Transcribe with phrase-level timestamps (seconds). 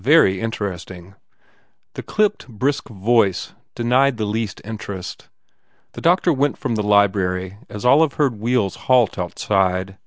[0.03, 1.13] Very interesting."
[1.93, 5.29] The clipped, brisk voice de nied the least interest.
[5.91, 9.97] The doctor went from the library as Olive heard wheels halt outside.